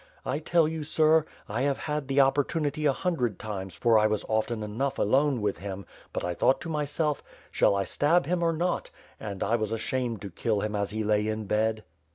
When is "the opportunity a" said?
2.07-2.91